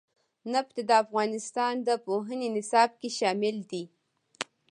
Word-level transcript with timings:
نفت 0.53 0.75
د 0.89 0.91
افغانستان 1.03 1.73
د 1.87 1.89
پوهنې 2.05 2.47
نصاب 2.57 2.89
کې 2.99 3.09
شامل 3.17 3.55
دي. 3.71 3.83